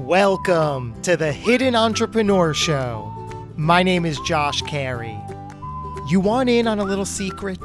[0.00, 3.10] Welcome to the Hidden Entrepreneur Show.
[3.56, 5.18] My name is Josh Carey.
[6.06, 7.58] You want in on a little secret?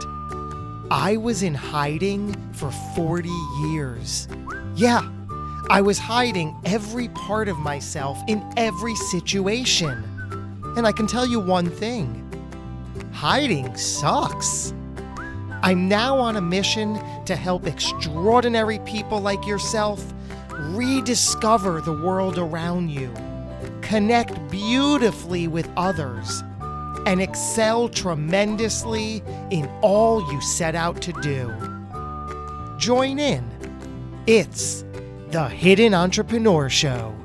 [0.90, 3.30] I was in hiding for 40
[3.66, 4.30] years.
[4.76, 5.02] Yeah,
[5.70, 10.02] I was hiding every part of myself in every situation.
[10.78, 12.18] And I can tell you one thing
[13.12, 14.74] hiding sucks.
[15.64, 20.14] I'm now on a mission to help extraordinary people like yourself
[20.76, 23.14] rediscover the world around you,
[23.82, 26.44] connect beautifully with others,
[27.06, 31.52] and excel tremendously in all you set out to do.
[32.78, 33.44] Join in.
[34.28, 34.84] It's
[35.30, 37.16] the Hidden Entrepreneur Show.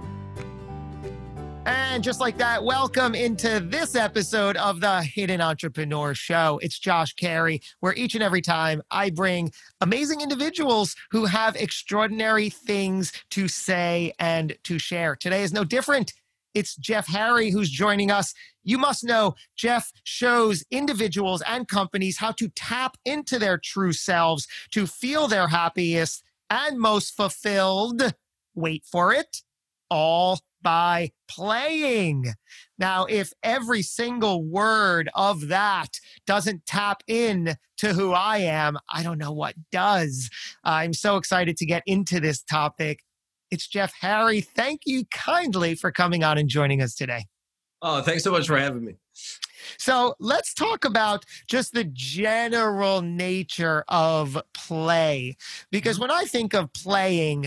[1.96, 6.60] And just like that, welcome into this episode of the Hidden Entrepreneur Show.
[6.62, 9.50] It's Josh Carey, where each and every time I bring
[9.80, 15.16] amazing individuals who have extraordinary things to say and to share.
[15.16, 16.12] Today is no different.
[16.52, 18.34] It's Jeff Harry who's joining us.
[18.62, 24.46] You must know Jeff shows individuals and companies how to tap into their true selves
[24.72, 28.12] to feel their happiest and most fulfilled.
[28.54, 29.38] Wait for it.
[29.88, 32.34] All by playing.
[32.76, 39.04] Now, if every single word of that doesn't tap in to who I am, I
[39.04, 40.28] don't know what does.
[40.64, 43.04] I'm so excited to get into this topic.
[43.52, 44.40] It's Jeff Harry.
[44.40, 47.26] Thank you kindly for coming on and joining us today.
[47.80, 48.96] Oh, thanks so much for having me.
[49.78, 55.36] So let's talk about just the general nature of play.
[55.70, 56.02] Because mm-hmm.
[56.02, 57.46] when I think of playing,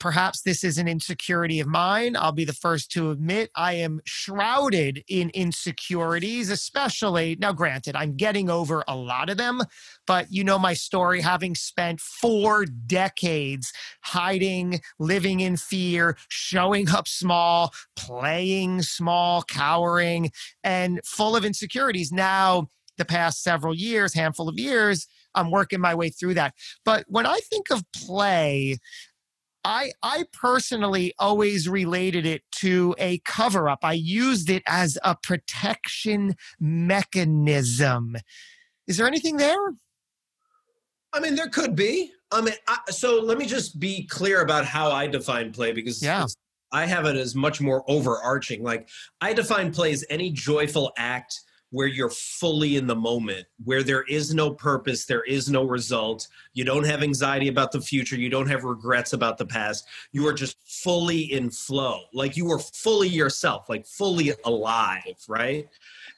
[0.00, 2.16] Perhaps this is an insecurity of mine.
[2.16, 8.16] I'll be the first to admit I am shrouded in insecurities, especially now, granted, I'm
[8.16, 9.60] getting over a lot of them,
[10.06, 17.06] but you know my story having spent four decades hiding, living in fear, showing up
[17.06, 20.32] small, playing small, cowering,
[20.64, 22.10] and full of insecurities.
[22.10, 26.54] Now, the past several years, handful of years, I'm working my way through that.
[26.84, 28.78] But when I think of play,
[29.64, 33.80] I I personally always related it to a cover up.
[33.82, 38.16] I used it as a protection mechanism.
[38.86, 39.74] Is there anything there?
[41.12, 42.12] I mean, there could be.
[42.32, 46.02] I mean, I, so let me just be clear about how I define play because
[46.02, 46.26] yeah.
[46.72, 48.62] I have it as much more overarching.
[48.62, 48.88] Like
[49.20, 54.02] I define play as any joyful act where you're fully in the moment, where there
[54.02, 56.28] is no purpose, there is no result.
[56.52, 59.86] You don't have anxiety about the future, you don't have regrets about the past.
[60.12, 65.68] You are just fully in flow, like you are fully yourself, like fully alive, right?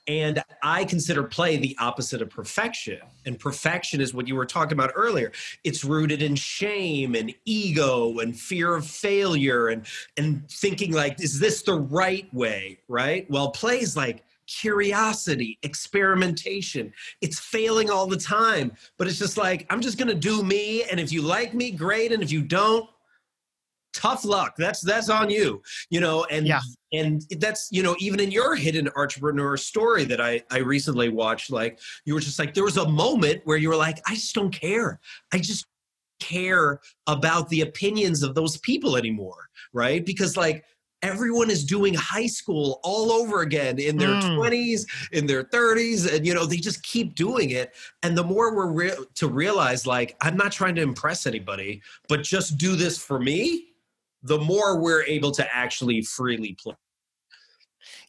[0.08, 2.98] And I consider play the opposite of perfection.
[3.24, 5.30] And perfection is what you were talking about earlier.
[5.62, 9.86] It's rooted in shame and ego and fear of failure and
[10.16, 12.78] and thinking like, is this the right way?
[12.88, 13.30] Right?
[13.30, 16.92] Well, play is like, curiosity, experimentation.
[17.20, 20.84] It's failing all the time, but it's just like, I'm just going to do me.
[20.84, 22.12] And if you like me, great.
[22.12, 22.88] And if you don't,
[23.92, 26.60] tough luck that's that's on you you know and yeah.
[26.92, 31.50] and that's you know even in your hidden entrepreneur story that i i recently watched
[31.50, 34.34] like you were just like there was a moment where you were like i just
[34.34, 34.98] don't care
[35.32, 35.66] i just
[36.20, 40.64] care about the opinions of those people anymore right because like
[41.02, 44.36] everyone is doing high school all over again in their mm.
[44.38, 48.54] 20s in their 30s and you know they just keep doing it and the more
[48.54, 52.98] we're re- to realize like i'm not trying to impress anybody but just do this
[52.98, 53.68] for me
[54.22, 56.74] the more we're able to actually freely play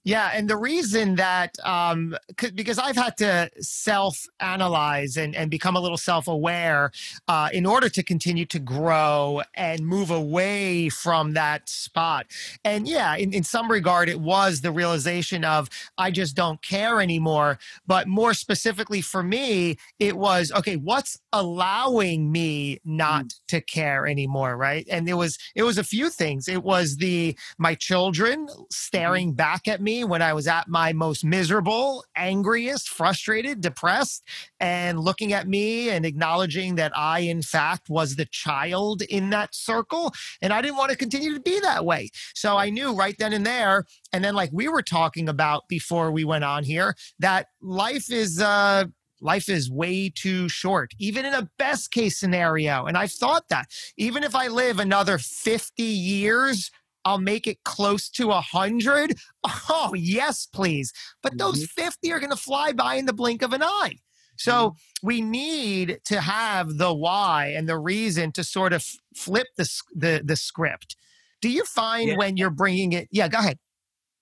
[0.03, 2.15] yeah, and the reason that um,
[2.55, 6.91] because I've had to self-analyze and, and become a little self-aware
[7.29, 12.27] uh, in order to continue to grow and move away from that spot.
[12.65, 16.99] And yeah, in, in some regard, it was the realization of I just don't care
[16.99, 17.57] anymore.
[17.87, 20.75] But more specifically for me, it was okay.
[20.75, 23.39] What's allowing me not mm.
[23.47, 24.85] to care anymore, right?
[24.89, 26.49] And it was it was a few things.
[26.49, 29.37] It was the my children staring mm-hmm.
[29.37, 34.23] back at me me when I was at my most miserable, angriest, frustrated, depressed,
[34.59, 39.53] and looking at me and acknowledging that I, in fact, was the child in that
[39.53, 40.13] circle.
[40.41, 42.09] And I didn't want to continue to be that way.
[42.33, 43.85] So I knew right then and there.
[44.11, 48.41] And then, like we were talking about before we went on here, that life is,
[48.41, 48.85] uh,
[49.21, 52.85] life is way too short, even in a best case scenario.
[52.85, 53.67] And I've thought that
[53.97, 56.71] even if I live another 50 years,
[57.05, 59.17] I'll make it close to a 100.
[59.69, 60.93] Oh, yes, please.
[61.21, 61.81] But those mm-hmm.
[61.81, 63.97] 50 are going to fly by in the blink of an eye.
[64.37, 65.07] So mm-hmm.
[65.07, 68.85] we need to have the why and the reason to sort of
[69.15, 70.95] flip the, the, the script
[71.41, 72.17] Do you find yeah.
[72.17, 73.09] when you're bringing it?
[73.11, 73.59] Yeah, go ahead.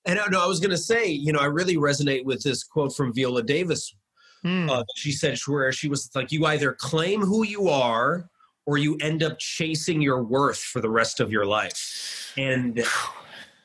[0.06, 2.96] And no, I was going to say, you know, I really resonate with this quote
[2.96, 3.96] from Viola Davis.
[4.42, 4.70] Hmm.
[4.70, 8.28] Uh, she said, where she was like, you either claim who you are
[8.66, 12.34] or you end up chasing your worth for the rest of your life.
[12.38, 12.84] And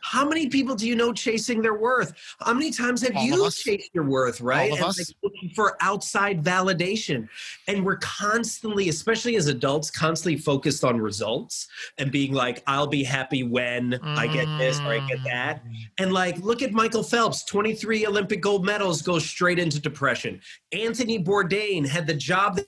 [0.07, 2.13] how many people do you know chasing their worth?
[2.39, 4.71] How many times have All you chased your worth, right?
[4.71, 7.29] and like looking for outside validation.
[7.67, 11.67] And we're constantly, especially as adults, constantly focused on results
[11.99, 14.17] and being like, I'll be happy when mm.
[14.17, 15.67] I get this or I get that.
[15.67, 15.75] Mm.
[15.99, 20.41] And like, look at Michael Phelps, 23 Olympic gold medals go straight into depression.
[20.71, 22.67] Anthony Bourdain had the job that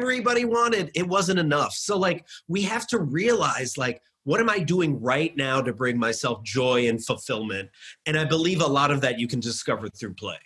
[0.00, 0.90] everybody wanted.
[0.94, 1.74] It wasn't enough.
[1.74, 5.98] So like we have to realize like what am I doing right now to bring
[5.98, 7.70] myself joy and fulfillment?
[8.06, 10.36] And I believe a lot of that you can discover through play.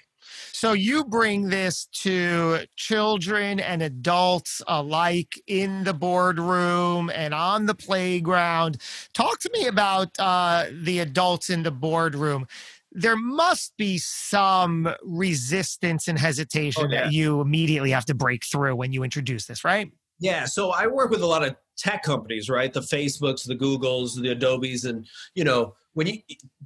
[0.52, 7.74] So you bring this to children and adults alike in the boardroom and on the
[7.74, 8.78] playground.
[9.12, 12.46] Talk to me about uh, the adults in the boardroom.
[12.94, 17.04] There must be some resistance and hesitation oh, yeah.
[17.04, 19.90] that you immediately have to break through when you introduce this, right?
[20.20, 22.72] Yeah, so I work with a lot of tech companies, right?
[22.72, 26.18] The Facebooks, the Googles, the Adobes, and you know, when you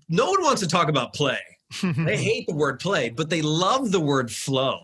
[0.09, 1.41] no one wants to talk about play.
[1.83, 4.79] they hate the word play, but they love the word flow.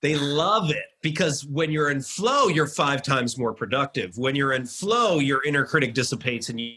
[0.00, 4.16] They love it because when you're in flow, you're five times more productive.
[4.16, 6.74] When you're in flow, your inner critic dissipates and you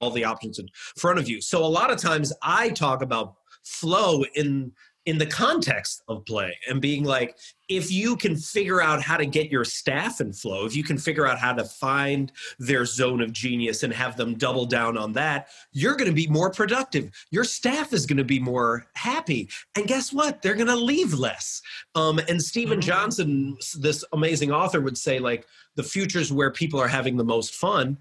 [0.00, 1.40] all the options in front of you.
[1.40, 4.72] So a lot of times I talk about flow in
[5.06, 7.36] in the context of play and being like
[7.68, 10.96] if you can figure out how to get your staff in flow if you can
[10.96, 15.12] figure out how to find their zone of genius and have them double down on
[15.12, 19.48] that you're going to be more productive your staff is going to be more happy
[19.76, 21.60] and guess what they're going to leave less
[21.94, 22.88] um, and steven mm-hmm.
[22.88, 25.46] johnson this amazing author would say like
[25.76, 27.98] the futures where people are having the most fun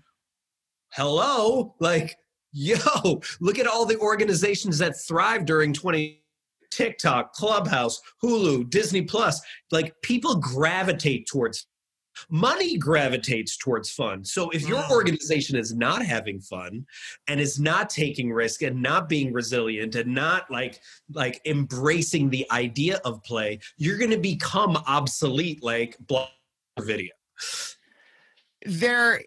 [0.96, 2.16] hello like
[2.52, 2.78] yo
[3.42, 6.24] look at all the organizations that thrive during 20
[6.74, 9.40] TikTok, Clubhouse, Hulu, Disney Plus.
[9.72, 11.68] Like people gravitate towards
[12.30, 14.24] money gravitates towards fun.
[14.24, 14.92] So if your mm.
[14.92, 16.86] organization is not having fun
[17.28, 20.80] and is not taking risk and not being resilient and not like
[21.12, 26.30] like embracing the idea of play, you're going to become obsolete like blog
[26.80, 27.14] video.
[28.66, 29.22] There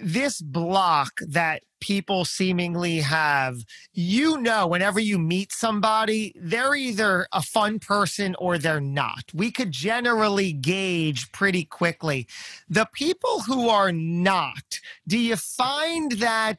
[0.00, 3.58] this block that people seemingly have,
[3.92, 9.24] you know, whenever you meet somebody, they're either a fun person or they're not.
[9.34, 12.26] We could generally gauge pretty quickly.
[12.68, 16.58] The people who are not, do you find that?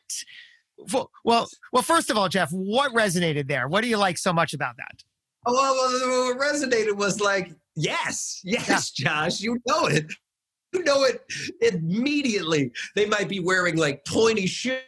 [0.93, 3.67] Well, well, first of all, Jeff, what resonated there?
[3.67, 5.03] What do you like so much about that?
[5.47, 9.05] Oh, well, what resonated was like, yes, yes, yeah.
[9.05, 10.05] Josh, you know it
[10.75, 11.21] you know it
[11.61, 12.71] immediately.
[12.95, 14.81] They might be wearing like pointy shoes,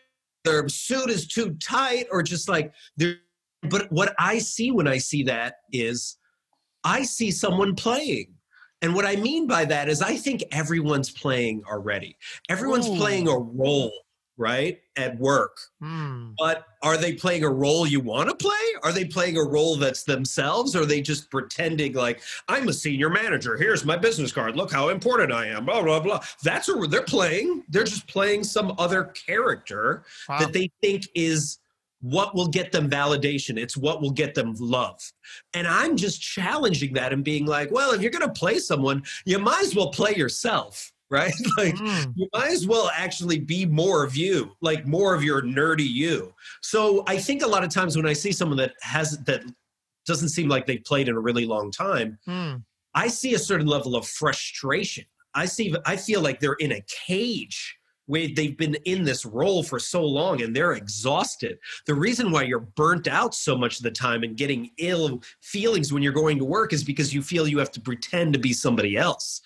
[0.44, 3.18] their suit is too tight, or just like they're.
[3.69, 6.18] But what I see when I see that is
[6.84, 8.34] I see someone playing.
[8.84, 12.16] And what I mean by that is I think everyone's playing already.
[12.50, 12.95] Everyone's Ooh.
[12.95, 13.92] playing a role
[14.38, 15.57] right at work.
[15.81, 16.34] Mm.
[16.38, 18.54] but are they playing a role you want to play?
[18.84, 22.74] Are they playing a role that's themselves or are they just pretending like i'm a
[22.74, 26.22] senior manager here's my business card look how important i am blah blah blah.
[26.44, 30.40] That's what they're playing they're just playing some other character wow.
[30.40, 31.60] that they think is
[32.01, 35.02] what will get them validation it's what will get them love.
[35.54, 39.04] And i'm just challenging that and being like well if you're going to play someone
[39.26, 41.33] you might as well play yourself right?
[41.57, 42.14] like mm.
[42.16, 46.33] you might as well actually be more of you, like more of your nerdy you.
[46.61, 49.44] So I think a lot of times when I see someone that has that
[50.06, 52.61] doesn't seem like they've played in a really long time, mm.
[52.94, 55.06] I see a certain level of frustration.
[55.33, 59.61] I see I feel like they're in a cage where they've been in this role
[59.61, 61.59] for so long and they're exhausted.
[61.85, 65.92] The reason why you're burnt out so much of the time and getting ill feelings
[65.92, 68.54] when you're going to work is because you feel you have to pretend to be
[68.54, 69.42] somebody else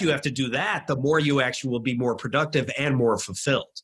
[0.00, 3.18] you have to do that, the more you actually will be more productive and more
[3.18, 3.82] fulfilled.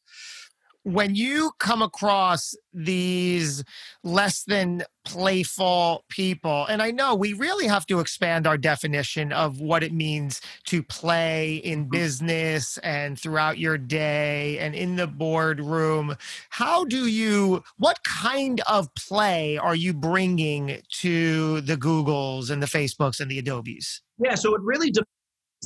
[0.85, 3.63] When you come across these
[4.03, 9.61] less than playful people, and I know we really have to expand our definition of
[9.61, 11.91] what it means to play in mm-hmm.
[11.91, 16.17] business and throughout your day and in the boardroom.
[16.51, 22.67] How do you, what kind of play are you bringing to the Googles and the
[22.67, 24.01] Facebooks and the Adobes?
[24.19, 25.12] Yeah, so it really depends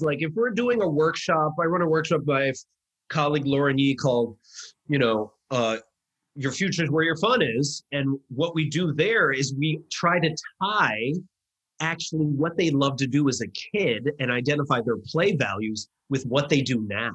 [0.02, 2.52] like if we're doing a workshop, I run a workshop by
[3.08, 4.36] colleague Lauren Yee called,
[4.88, 5.78] you know, uh,
[6.34, 7.84] your future is where your fun is.
[7.92, 11.12] And what we do there is we try to tie
[11.80, 16.24] actually what they love to do as a kid and identify their play values with
[16.24, 17.12] what they do now.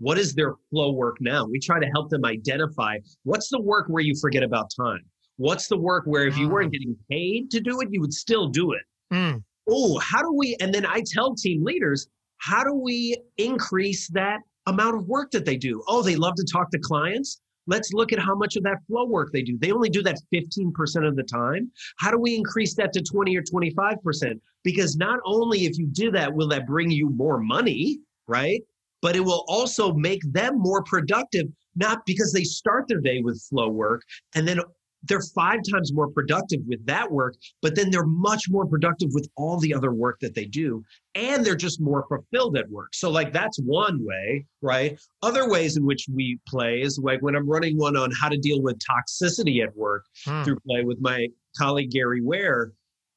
[0.00, 1.44] what is their flow work now?
[1.44, 5.02] We try to help them identify what's the work where you forget about time?
[5.36, 6.72] What's the work where if you weren't mm.
[6.72, 8.82] getting paid to do it, you would still do it?
[9.12, 9.42] Mm.
[9.68, 10.56] Oh, how do we?
[10.60, 15.44] And then I tell team leaders, how do we increase that amount of work that
[15.44, 15.82] they do?
[15.88, 17.40] Oh, they love to talk to clients.
[17.66, 19.58] Let's look at how much of that flow work they do.
[19.58, 21.70] They only do that 15% of the time.
[21.98, 24.40] How do we increase that to 20 or 25%?
[24.64, 28.62] Because not only if you do that, will that bring you more money, right?
[29.02, 33.42] But it will also make them more productive, not because they start their day with
[33.48, 34.02] flow work
[34.34, 34.60] and then
[35.04, 39.28] they're five times more productive with that work, but then they're much more productive with
[39.36, 40.84] all the other work that they do.
[41.14, 42.94] And they're just more fulfilled at work.
[42.94, 44.98] So, like, that's one way, right?
[45.22, 48.38] Other ways in which we play is like when I'm running one on how to
[48.38, 50.42] deal with toxicity at work hmm.
[50.42, 52.72] through play with my colleague Gary Ware.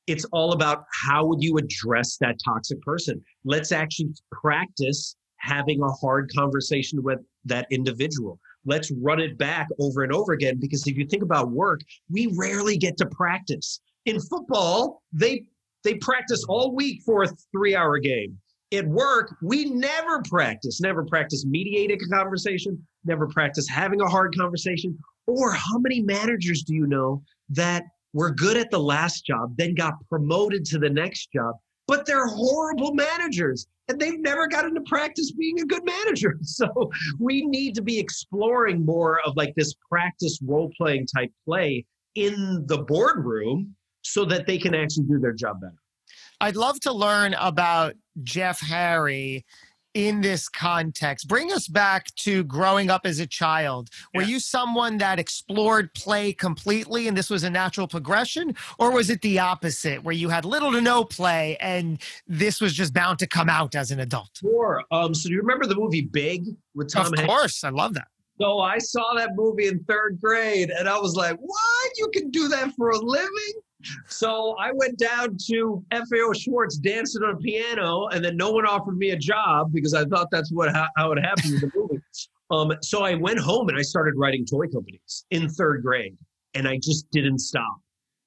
[0.08, 3.24] It's all about how would you address that toxic person?
[3.46, 10.04] Let's actually practice having a hard conversation with that individual let's run it back over
[10.04, 13.80] and over again because if you think about work we rarely get to practice.
[14.06, 15.44] In football they
[15.84, 18.38] they practice all week for a three hour game.
[18.74, 24.36] At work we never practice never practice mediating a conversation never practice having a hard
[24.38, 24.98] conversation.
[25.28, 29.76] Or how many managers do you know that were good at the last job then
[29.76, 31.56] got promoted to the next job
[31.88, 36.40] but they're horrible managers and they've never gotten to practice being a good manager.
[36.44, 41.86] So we need to be exploring more of like this practice role playing type play
[42.16, 45.74] in the boardroom so that they can actually do their job better.
[46.40, 49.46] I'd love to learn about Jeff Harry
[49.94, 51.28] in this context.
[51.28, 53.90] Bring us back to growing up as a child.
[54.14, 54.28] Were yeah.
[54.30, 58.56] you someone that explored play completely and this was a natural progression?
[58.80, 62.74] Or was it the opposite, where you had little to no play and this was
[62.74, 64.30] just bound to come out as an adult?
[64.38, 64.82] Sure.
[64.92, 67.34] Um, so do you remember the movie Big with Tom Of Hanks?
[67.34, 67.64] course.
[67.64, 68.08] I love that.
[68.40, 71.92] So I saw that movie in third grade and I was like, what?
[71.98, 73.54] You can do that for a living?
[74.08, 78.66] So I went down to FAO Schwarz dancing on a piano, and then no one
[78.66, 81.72] offered me a job because I thought that's what how, how it happened in the
[81.76, 82.02] movie.
[82.52, 86.18] Um, so I went home and I started writing toy companies in third grade,
[86.54, 87.78] and I just didn't stop.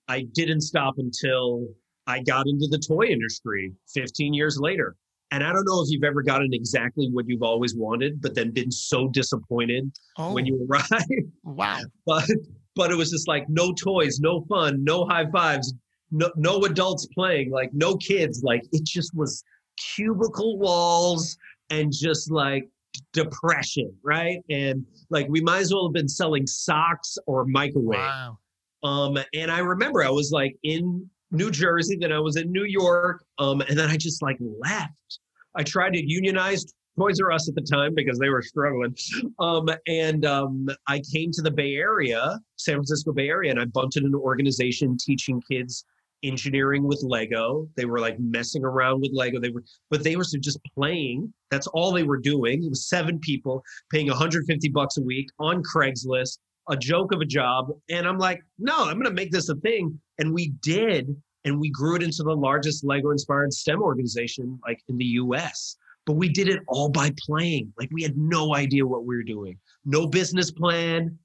[0.08, 1.66] I didn't stop until
[2.06, 4.96] I got into the toy industry 15 years later.
[5.30, 8.50] And I don't know if you've ever gotten exactly what you've always wanted, but then
[8.50, 10.32] been so disappointed oh.
[10.32, 11.08] when you arrive.
[11.42, 11.80] Wow.
[12.06, 12.30] But
[12.74, 15.74] but it was just like no toys, no fun, no high fives,
[16.10, 18.42] no, no adults playing, like no kids.
[18.42, 19.42] Like it just was
[19.76, 21.36] cubicle walls
[21.70, 22.68] and just like
[23.12, 24.38] depression, right?
[24.50, 27.98] And like we might as well have been selling socks or microwave.
[27.98, 28.38] Wow.
[28.82, 32.64] Um, and I remember I was like in New Jersey, then I was in New
[32.64, 35.20] York, um, and then I just like left.
[35.56, 36.64] I tried to unionize
[36.98, 38.94] Toys R Us at the time because they were struggling.
[39.40, 43.64] Um, and um, I came to the Bay Area, San Francisco Bay Area, and I
[43.64, 45.84] bumped into an organization teaching kids
[46.22, 47.68] engineering with Lego.
[47.76, 49.40] They were like messing around with Lego.
[49.40, 51.32] They were, but they were just playing.
[51.50, 52.64] That's all they were doing.
[52.64, 57.26] It was seven people paying 150 bucks a week on Craigslist, a joke of a
[57.26, 57.70] job.
[57.90, 59.98] And I'm like, no, I'm going to make this a thing.
[60.18, 61.14] And we did.
[61.46, 65.76] And we grew it into the largest Lego inspired STEM organization like in the US
[66.06, 67.72] but we did it all by playing.
[67.78, 69.58] Like we had no idea what we were doing.
[69.84, 71.18] No business plan.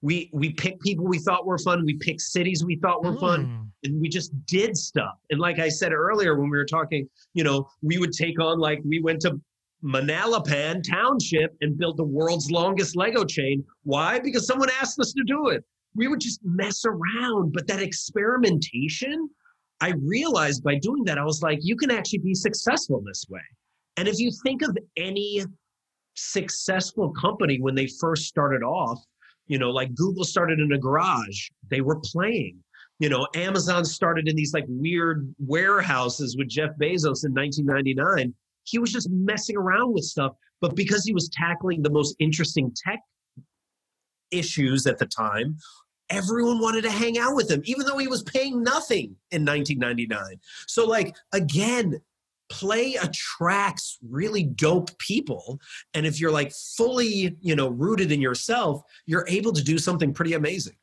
[0.00, 1.84] We we picked people we thought were fun.
[1.84, 3.20] We picked cities we thought were mm.
[3.20, 3.62] fun, hmm.
[3.84, 5.14] and we just did stuff.
[5.30, 8.58] And like I said earlier when we were talking, you know, we would take on
[8.58, 9.40] like we went to
[9.84, 13.64] Manalapan Township and built the world's longest Lego chain.
[13.84, 14.18] Why?
[14.18, 15.64] Because someone asked us to do it.
[15.94, 19.28] We would just mess around, but that experimentation,
[19.80, 23.42] I realized by doing that, I was like, you can actually be successful this way.
[23.96, 25.44] And if you think of any
[26.14, 28.98] successful company when they first started off,
[29.46, 32.58] you know, like Google started in a garage, they were playing.
[32.98, 38.34] You know, Amazon started in these like weird warehouses with Jeff Bezos in 1999.
[38.64, 42.72] He was just messing around with stuff, but because he was tackling the most interesting
[42.86, 43.00] tech
[44.30, 45.56] issues at the time,
[46.10, 50.38] everyone wanted to hang out with him, even though he was paying nothing in 1999.
[50.68, 52.00] So, like, again,
[52.52, 55.58] play attracts really dope people.
[55.94, 60.12] And if you're like fully you know rooted in yourself you're able to do something
[60.12, 60.74] pretty amazing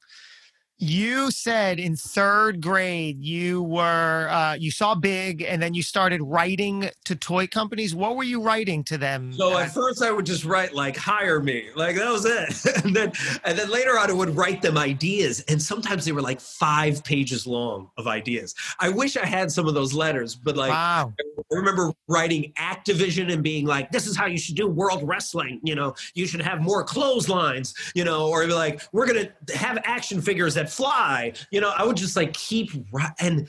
[0.82, 6.22] You said in third grade you were uh, you saw Big, and then you started
[6.22, 7.94] writing to toy companies.
[7.94, 9.34] What were you writing to them?
[9.34, 12.96] So at first I would just write like "hire me," like that was it, and
[12.96, 13.12] then
[13.44, 17.04] and then later on I would write them ideas, and sometimes they were like five
[17.04, 18.56] pages long of ideas.
[18.80, 21.14] I wish I had some of those letters, but like wow.
[21.20, 25.60] I remember writing Activision and being like, "This is how you should do World Wrestling."
[25.62, 27.74] You know, you should have more clotheslines.
[27.96, 31.34] You know, or like, "We're gonna have action figures that fly.
[31.52, 32.72] You know, I would just like keep
[33.20, 33.48] and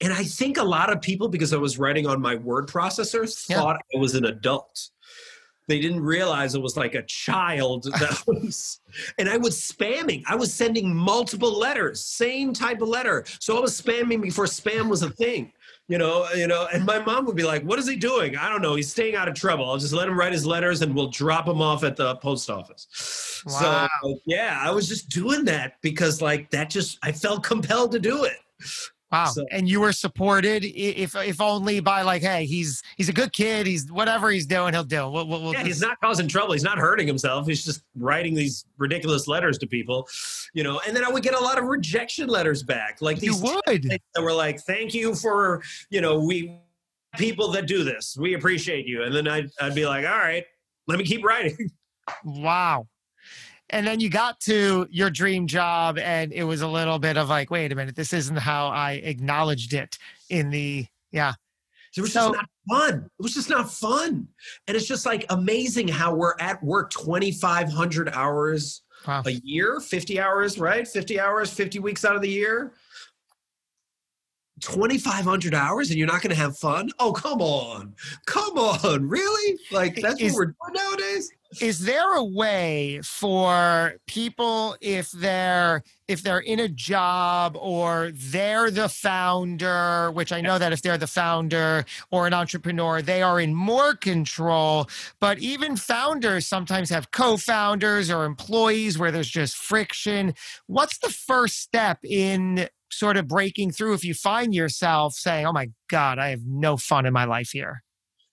[0.00, 3.26] and I think a lot of people, because I was writing on my word processor,
[3.46, 3.98] thought yeah.
[3.98, 4.90] I was an adult.
[5.68, 8.80] They didn't realize it was like a child that was,
[9.18, 10.22] and I was spamming.
[10.26, 13.24] I was sending multiple letters, same type of letter.
[13.40, 15.52] So I was spamming before spam was a thing
[15.88, 18.36] you know, you know, and my mom would be like, "What is he doing?
[18.36, 18.74] I don't know.
[18.74, 19.70] He's staying out of trouble.
[19.70, 22.50] I'll just let him write his letters, and we'll drop him off at the post
[22.50, 23.88] office." Wow.
[24.02, 28.00] So yeah, I was just doing that because like that just I felt compelled to
[28.00, 28.38] do it.
[29.12, 29.26] Wow.
[29.26, 33.32] So, and you were supported, if if only by like, hey, he's he's a good
[33.32, 33.66] kid.
[33.66, 35.08] He's whatever he's doing, he'll do.
[35.08, 36.54] We'll, we'll, yeah, he's not causing trouble.
[36.54, 37.46] He's not hurting himself.
[37.46, 40.08] He's just writing these ridiculous letters to people,
[40.54, 40.80] you know.
[40.86, 44.00] And then I would get a lot of rejection letters back, like these you would.
[44.14, 46.58] that were like, "Thank you for you know we
[47.16, 48.16] people that do this.
[48.18, 50.44] We appreciate you." And then I'd I'd be like, "All right,
[50.88, 51.70] let me keep writing."
[52.24, 52.86] Wow
[53.70, 57.28] and then you got to your dream job and it was a little bit of
[57.28, 59.98] like wait a minute this isn't how i acknowledged it
[60.30, 61.32] in the yeah.
[61.96, 63.10] It was so, just not fun.
[63.18, 64.28] It was just not fun.
[64.66, 69.22] And it's just like amazing how we're at work 2500 hours wow.
[69.24, 70.86] a year 50 hours right?
[70.86, 72.74] 50 hours 50 weeks out of the year.
[74.60, 76.90] 2500 hours and you're not going to have fun?
[76.98, 77.94] Oh come on.
[78.26, 79.08] Come on.
[79.08, 79.58] Really?
[79.72, 81.30] Like that's is, what we're doing nowadays
[81.60, 88.70] is there a way for people if they're if they're in a job or they're
[88.70, 93.40] the founder which i know that if they're the founder or an entrepreneur they are
[93.40, 94.88] in more control
[95.20, 100.34] but even founders sometimes have co-founders or employees where there's just friction
[100.66, 105.52] what's the first step in sort of breaking through if you find yourself saying, oh
[105.52, 107.82] my God, I have no fun in my life here?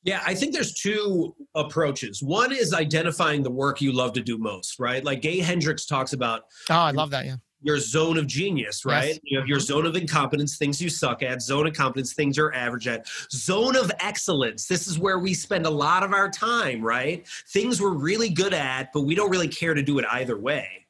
[0.03, 2.21] Yeah, I think there's two approaches.
[2.21, 5.03] One is identifying the work you love to do most, right?
[5.03, 6.43] Like Gay Hendricks talks about.
[6.69, 7.25] Oh, I love that.
[7.25, 7.37] Yeah.
[7.61, 9.07] Your zone of genius, right?
[9.07, 9.19] Yes.
[9.23, 9.65] You have your mm-hmm.
[9.65, 13.77] zone of incompetence, things you suck at, zone of competence, things you're average at, zone
[13.77, 14.67] of excellence.
[14.67, 17.25] This is where we spend a lot of our time, right?
[17.53, 20.82] Things we're really good at, but we don't really care to do it either way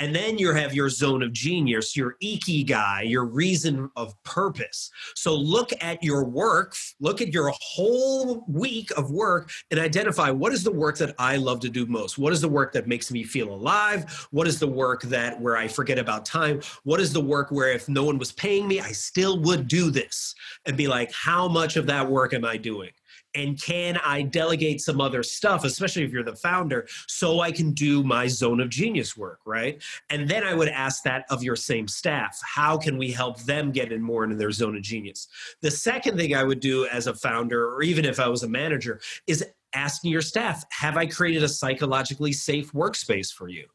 [0.00, 4.90] and then you have your zone of genius, your ikigai, your reason of purpose.
[5.14, 10.52] So look at your work, look at your whole week of work and identify what
[10.52, 12.18] is the work that I love to do most?
[12.18, 14.26] What is the work that makes me feel alive?
[14.30, 16.60] What is the work that where I forget about time?
[16.84, 19.90] What is the work where if no one was paying me, I still would do
[19.90, 20.34] this?
[20.66, 22.90] And be like, how much of that work am I doing?
[23.34, 27.72] And can I delegate some other stuff, especially if you're the founder, so I can
[27.72, 29.82] do my zone of genius work, right?
[30.10, 32.38] And then I would ask that of your same staff.
[32.42, 35.28] How can we help them get in more into their zone of genius?
[35.62, 38.48] The second thing I would do as a founder, or even if I was a
[38.48, 43.66] manager, is asking your staff, have I created a psychologically safe workspace for you?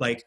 [0.00, 0.24] Like,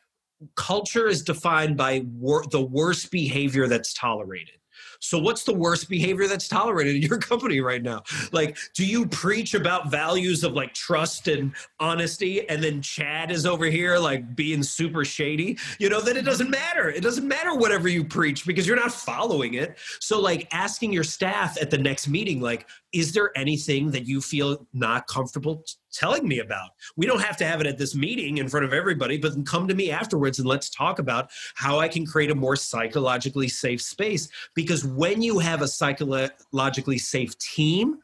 [0.56, 4.56] culture is defined by wor- the worst behavior that's tolerated
[5.00, 8.04] so, what's the worst behavior that's tolerated in your company right now?
[8.32, 13.46] Like, do you preach about values of like trust and honesty, and then Chad is
[13.46, 15.58] over here like being super shady?
[15.80, 16.90] You know, then it doesn't matter.
[16.90, 19.78] It doesn't matter whatever you preach because you're not following it.
[20.00, 24.22] So, like, asking your staff at the next meeting, like, is there anything that you
[24.22, 26.70] feel not comfortable telling me about?
[26.96, 29.68] We don't have to have it at this meeting in front of everybody, but come
[29.68, 33.82] to me afterwards and let's talk about how I can create a more psychologically safe
[33.82, 34.30] space.
[34.56, 37.98] Because when you have a psychologically safe team,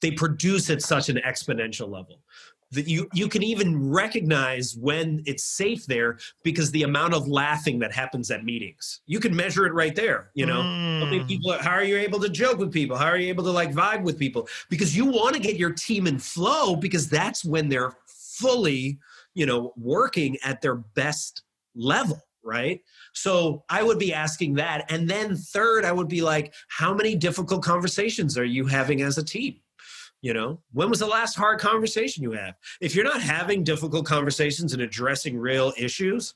[0.00, 2.23] they produce at such an exponential level
[2.74, 7.78] that you you can even recognize when it's safe there because the amount of laughing
[7.78, 9.00] that happens at meetings.
[9.06, 10.62] You can measure it right there you know?
[10.62, 11.28] Mm.
[11.28, 12.96] people how are you able to joke with people?
[12.96, 14.48] How are you able to like vibe with people?
[14.68, 18.98] Because you want to get your team in flow because that's when they're fully
[19.34, 21.42] you know working at their best
[21.74, 22.82] level right?
[23.14, 24.90] So i would be asking that.
[24.92, 29.18] And then third i would be like how many difficult conversations are you having as
[29.18, 29.60] a team
[30.24, 32.54] you know, when was the last hard conversation you have?
[32.80, 36.32] If you're not having difficult conversations and addressing real issues,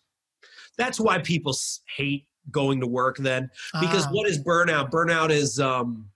[0.77, 1.57] that's why people
[1.96, 3.48] hate going to work then.
[3.81, 4.11] Because ah.
[4.11, 4.90] what is burnout?
[4.90, 6.11] Burnout is um,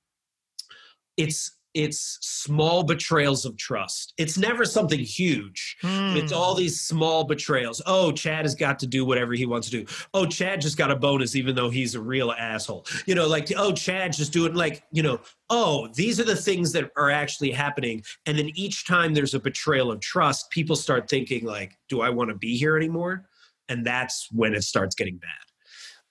[1.16, 4.12] it's it's small betrayals of trust.
[4.18, 5.76] It's never something huge.
[5.80, 6.16] Hmm.
[6.16, 7.80] It's all these small betrayals.
[7.86, 9.92] Oh, Chad has got to do whatever he wants to do.
[10.12, 12.86] Oh, Chad just got a bonus, even though he's a real asshole.
[13.06, 16.72] You know, like, oh, Chad's just doing like, you know, oh, these are the things
[16.72, 18.02] that are actually happening.
[18.26, 22.10] And then each time there's a betrayal of trust, people start thinking, like, do I
[22.10, 23.26] want to be here anymore?
[23.68, 25.30] And that's when it starts getting bad.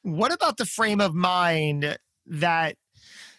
[0.02, 2.76] What about the frame of mind that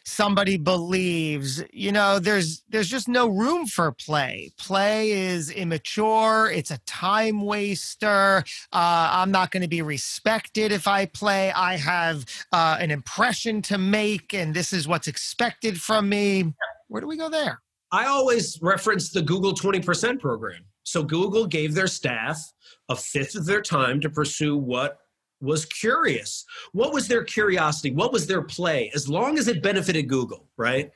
[0.05, 4.51] somebody believes you know there's there's just no room for play.
[4.59, 6.51] Play is immature.
[6.53, 8.45] It's a time waster.
[8.73, 11.53] Uh, i'm not going to be respected if i play.
[11.53, 16.53] I have uh, an impression to make and this is what's expected from me.
[16.89, 17.61] Where do we go there?
[17.91, 20.65] I always reference the google 20% program.
[20.85, 22.41] So google gave their staff
[22.89, 24.99] a fifth of their time to pursue what
[25.43, 26.45] was curious.
[26.73, 27.91] What was their curiosity?
[27.91, 28.91] What was their play?
[28.95, 30.91] As long as it benefited Google, right?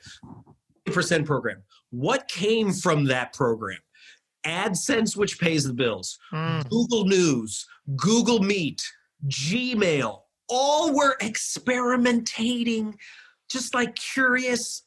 [0.87, 1.63] Percent program.
[1.91, 3.79] What came from that program?
[4.47, 6.69] AdSense, which pays the bills, mm.
[6.69, 8.81] Google News, Google Meet,
[9.27, 12.95] Gmail, all were experimentating,
[13.51, 14.85] just like curious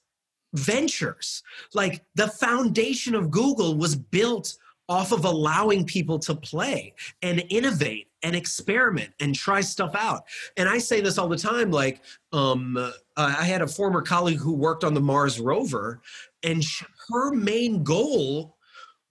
[0.53, 1.43] ventures.
[1.73, 4.55] Like the foundation of Google was built
[4.87, 10.23] off of allowing people to play and innovate and experiment and try stuff out.
[10.57, 12.01] And I say this all the time like
[12.33, 16.01] um, uh, I had a former colleague who worked on the Mars rover
[16.43, 16.63] and
[17.09, 18.57] her main goal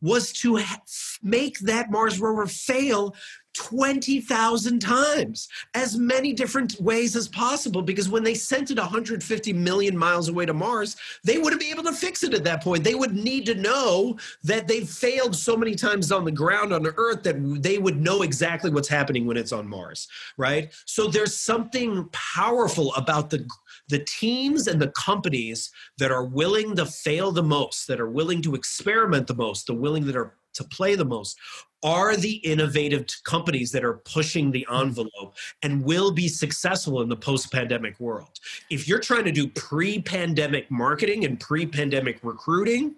[0.01, 0.81] was to ha-
[1.23, 3.15] make that Mars rover fail
[3.59, 7.83] 20,000 times, as many different ways as possible.
[7.83, 11.83] Because when they sent it 150 million miles away to Mars, they wouldn't be able
[11.83, 12.85] to fix it at that point.
[12.85, 16.87] They would need to know that they've failed so many times on the ground on
[16.87, 20.73] Earth that they would know exactly what's happening when it's on Mars, right?
[20.85, 23.47] So there's something powerful about the
[23.89, 28.43] the teams and the companies that are willing to fail the most, that are willing
[28.43, 31.37] to experiment the most, the willing that are to play the most
[31.83, 34.77] are the innovative companies that are pushing the hmm.
[34.77, 38.39] envelope and will be successful in the post-pandemic world.
[38.71, 42.97] If you're trying to do pre-pandemic marketing and pre-pandemic recruiting,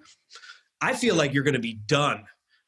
[0.81, 2.25] I feel like you're going to be done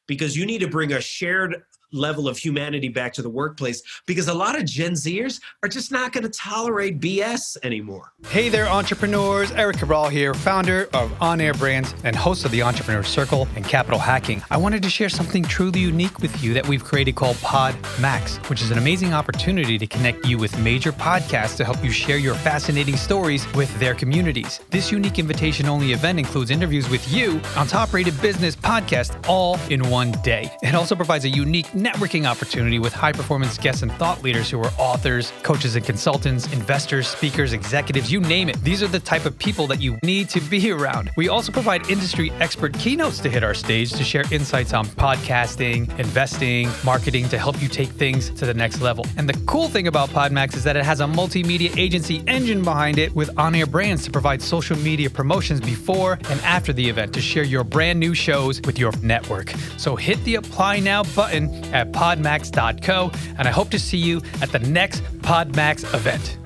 [0.07, 4.27] because you need to bring a shared level of humanity back to the workplace because
[4.27, 8.11] a lot of Gen Zers are just not going to tolerate BS anymore.
[8.27, 9.51] Hey there, entrepreneurs.
[9.51, 13.65] Eric Cabral here, founder of On Air Brands and host of the Entrepreneur Circle and
[13.65, 14.41] Capital Hacking.
[14.49, 18.37] I wanted to share something truly unique with you that we've created called Pod Max,
[18.49, 22.17] which is an amazing opportunity to connect you with major podcasts to help you share
[22.17, 24.59] your fascinating stories with their communities.
[24.69, 29.59] This unique invitation only event includes interviews with you on top rated business podcasts all
[29.69, 30.51] in one day.
[30.61, 34.59] It also provides a unique networking opportunity with high performance guests and thought leaders who
[34.61, 38.61] are authors, coaches and consultants, investors, speakers, executives, you name it.
[38.63, 41.11] These are the type of people that you need to be around.
[41.17, 45.99] We also provide industry expert keynotes to hit our stage to share insights on podcasting,
[45.99, 49.05] investing, marketing to help you take things to the next level.
[49.17, 52.97] And the cool thing about Podmax is that it has a multimedia agency engine behind
[52.97, 57.13] it with on air brands to provide social media promotions before and after the event
[57.13, 59.49] to share your brand new shows with your network.
[59.77, 64.51] So hit the apply now button at podmax.co, and I hope to see you at
[64.51, 66.37] the next Podmax event.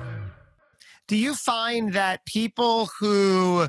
[1.06, 3.68] Do you find that people who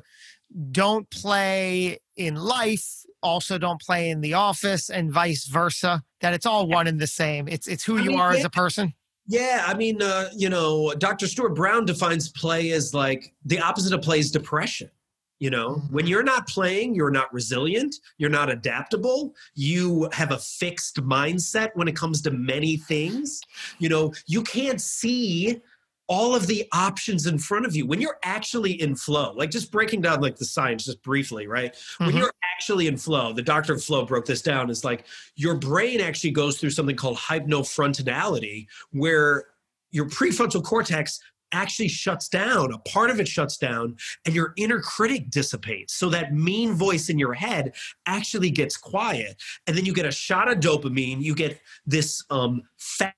[0.71, 6.03] don't play in life also don't play in the office and vice versa?
[6.21, 7.47] That it's all one and the same?
[7.47, 8.93] It's it's who I you mean, are as a person?
[9.29, 13.93] Yeah i mean uh, you know dr stuart brown defines play as like the opposite
[13.93, 14.89] of play is depression
[15.39, 15.93] you know mm-hmm.
[15.93, 21.69] when you're not playing you're not resilient you're not adaptable you have a fixed mindset
[21.73, 23.41] when it comes to many things
[23.79, 25.59] you know you can't see
[26.07, 29.71] all of the options in front of you when you're actually in flow like just
[29.71, 32.07] breaking down like the science just briefly right mm-hmm.
[32.07, 35.55] when you're actually in flow the doctor of flow broke this down is like your
[35.55, 39.45] brain actually goes through something called hypofrontality where
[39.91, 41.19] your prefrontal cortex
[41.51, 45.95] actually shuts down, a part of it shuts down, and your inner critic dissipates.
[45.95, 47.73] So that mean voice in your head
[48.05, 49.41] actually gets quiet.
[49.67, 53.15] And then you get a shot of dopamine, you get this um, fat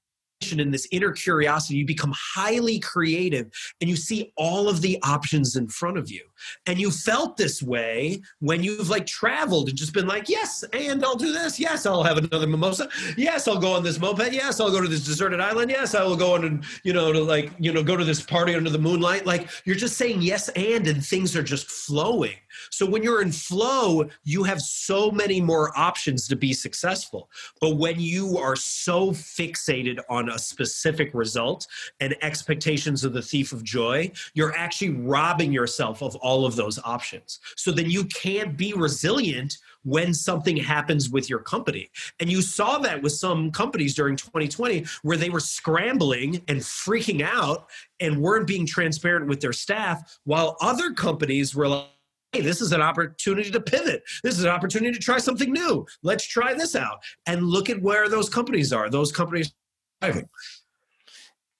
[0.51, 5.55] in this inner curiosity, you become highly creative and you see all of the options
[5.55, 6.23] in front of you.
[6.65, 11.05] And you felt this way when you've like traveled and just been like, yes, and
[11.05, 11.59] I'll do this.
[11.59, 12.89] Yes, I'll have another mimosa.
[13.15, 14.33] Yes, I'll go on this moped.
[14.33, 15.69] Yes, I'll go to this deserted island.
[15.69, 18.21] Yes, I will go on and, you know, to like, you know, go to this
[18.21, 19.25] party under the moonlight.
[19.25, 22.35] Like you're just saying yes and, and things are just flowing.
[22.69, 27.29] So when you're in flow, you have so many more options to be successful.
[27.59, 31.67] But when you are so fixated on a specific result
[31.99, 36.79] and expectations of the thief of joy, you're actually robbing yourself of all of those
[36.83, 37.39] options.
[37.55, 41.89] So then you can't be resilient when something happens with your company.
[42.19, 47.21] And you saw that with some companies during 2020 where they were scrambling and freaking
[47.21, 47.67] out
[47.99, 51.87] and weren't being transparent with their staff, while other companies were like,
[52.31, 54.03] hey, this is an opportunity to pivot.
[54.23, 55.85] This is an opportunity to try something new.
[56.03, 57.03] Let's try this out.
[57.25, 58.89] And look at where those companies are.
[58.89, 59.53] Those companies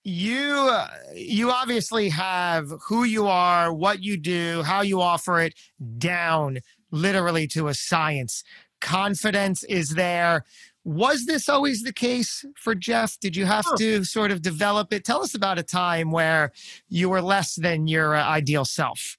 [0.04, 0.78] you
[1.14, 5.54] you obviously have who you are what you do how you offer it
[6.00, 6.58] down
[6.92, 8.44] literally to a science.
[8.80, 10.46] Confidence is there.
[10.84, 13.20] Was this always the case for Jeff?
[13.20, 15.06] Did you have to sort of develop it?
[15.06, 16.52] Tell us about a time where
[16.90, 19.18] you were less than your uh, ideal self.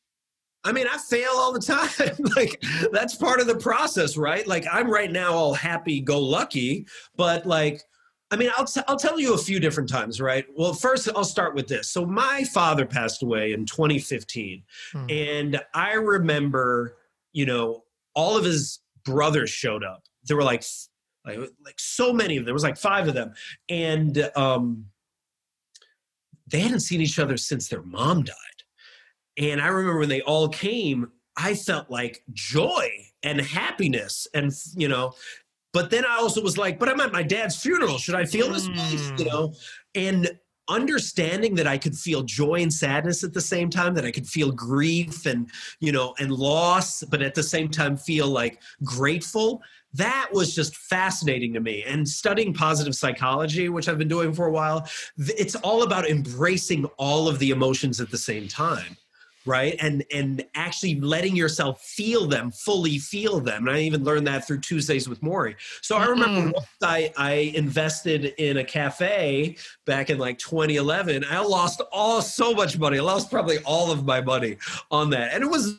[0.65, 1.91] I mean, I fail all the time.
[2.37, 4.47] like that's part of the process, right?
[4.47, 7.83] Like I'm right now all happy go lucky, but like
[8.31, 10.47] I mean, I'll, t- I'll tell you a few different times, right?
[10.57, 11.91] Well, first, I'll start with this.
[11.91, 14.63] So, my father passed away in 2015.
[14.91, 15.07] Hmm.
[15.11, 16.97] And I remember
[17.33, 20.05] you know, all of his brothers showed up.
[20.25, 20.65] There were like
[21.27, 22.47] like like so many of them.
[22.47, 23.33] There was like five of them,
[23.69, 24.87] and um,
[26.47, 28.37] they hadn't seen each other since their mom died.
[29.39, 32.91] And I remember when they all came, I felt like joy
[33.23, 35.13] and happiness, and you know.
[35.73, 37.97] But then I also was like, but I'm at my dad's funeral.
[37.97, 38.75] Should I feel this way?
[38.75, 39.27] You mm.
[39.27, 39.55] know,
[39.95, 44.11] and understanding that I could feel joy and sadness at the same time, that I
[44.11, 45.49] could feel grief and,
[45.81, 49.63] you know, and loss, but at the same time feel like grateful.
[49.95, 51.85] That was just fascinating to me.
[51.85, 56.85] And studying positive psychology, which I've been doing for a while, it's all about embracing
[56.97, 58.97] all of the emotions at the same time
[59.47, 59.77] right?
[59.81, 63.69] And and actually letting yourself feel them fully feel them.
[63.69, 66.51] And i even learned that through tuesdays with Morrie so i remember mm-hmm.
[66.53, 72.53] once I, I invested in a cafe back in like 2011 i lost all so
[72.55, 72.99] much money.
[72.99, 74.57] I lost probably all of my money
[74.91, 75.33] on that.
[75.33, 75.79] And it was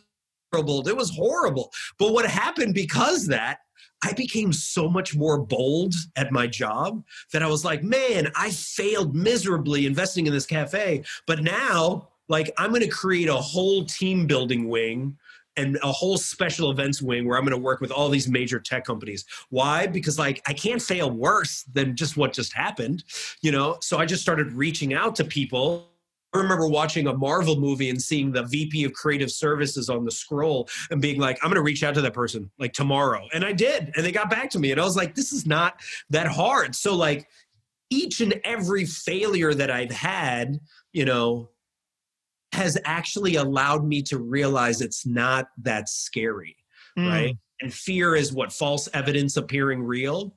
[0.52, 0.88] horrible.
[0.88, 1.72] It was horrible.
[1.98, 3.60] But what happened because that
[4.06, 8.52] I became so much more bold at my job that I was like, man, I
[8.52, 11.04] failed miserably investing in this cafe.
[11.26, 15.18] But now like i'm going to create a whole team building wing
[15.56, 18.60] and a whole special events wing where i'm going to work with all these major
[18.60, 23.04] tech companies why because like i can't fail worse than just what just happened
[23.42, 25.88] you know so i just started reaching out to people
[26.34, 30.12] I remember watching a Marvel movie and seeing the VP of Creative Services on the
[30.12, 33.28] scroll and being like, I'm going to reach out to that person like tomorrow.
[33.34, 33.92] And I did.
[33.96, 34.72] And they got back to me.
[34.72, 36.76] And I was like, this is not that hard.
[36.76, 37.28] So, like,
[37.92, 40.60] each and every failure that I've had,
[40.92, 41.50] you know,
[42.54, 46.56] has actually allowed me to realize it's not that scary
[46.98, 47.10] mm.
[47.10, 50.36] right and fear is what false evidence appearing real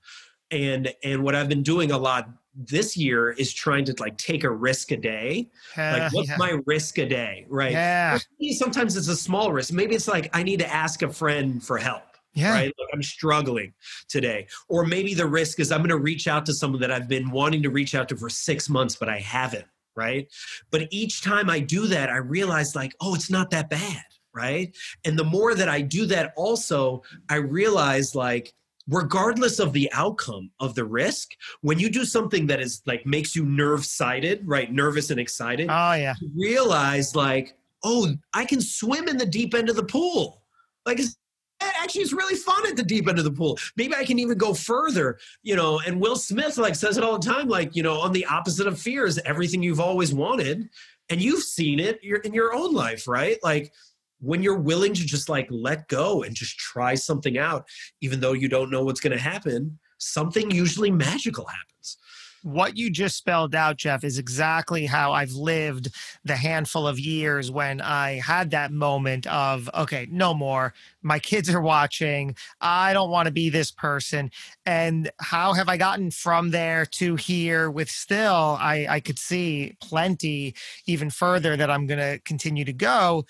[0.51, 4.45] and and what i've been doing a lot this year is trying to like take
[4.45, 6.37] a risk a day uh, like what's yeah.
[6.39, 8.19] my risk a day right yeah
[8.53, 11.77] sometimes it's a small risk maybe it's like i need to ask a friend for
[11.77, 12.03] help
[12.37, 12.53] yeah.
[12.53, 12.75] Right.
[12.79, 13.73] Like I'm struggling
[14.09, 14.47] today.
[14.69, 17.31] Or maybe the risk is I'm going to reach out to someone that I've been
[17.31, 19.65] wanting to reach out to for six months, but I haven't
[19.97, 20.29] right?
[20.71, 24.03] But each time I do that, I realize like, oh, it's not that bad,
[24.35, 24.75] right?
[25.05, 28.53] And the more that I do that, also, I realize like,
[28.89, 31.33] regardless of the outcome of the risk
[31.63, 35.67] when you do something that is like makes you nerve sighted right nervous and excited
[35.69, 40.43] oh yeah realize like oh i can swim in the deep end of the pool
[40.85, 41.17] like it's
[41.61, 43.59] actually it's really fun at the deep end of the pool.
[43.77, 45.81] Maybe I can even go further, you know.
[45.87, 48.67] And Will Smith like says it all the time, like you know, on the opposite
[48.67, 50.69] of fear is everything you've always wanted,
[51.09, 53.39] and you've seen it in your own life, right?
[53.43, 53.73] Like
[54.21, 57.67] when you're willing to just like let go and just try something out,
[58.01, 61.99] even though you don't know what's going to happen, something usually magical happens
[62.47, 65.89] what you just spelled out, Jeff, is exactly how I've lived
[66.25, 70.73] the handful of years when I had that moment of, okay, no more.
[71.03, 72.37] My kids are watching.
[72.61, 74.31] I don't want to be this person.
[74.65, 79.77] And how have I gotten from there to here with still, I, I could see
[79.81, 80.55] plenty
[80.87, 83.25] even further that I'm going to continue to go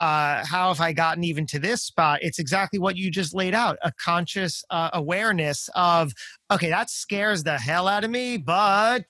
[0.00, 2.20] uh, how have I gotten even to this spot?
[2.22, 6.12] It's exactly what you just laid out a conscious uh, awareness of,
[6.50, 9.06] okay, that scares the hell out of me, but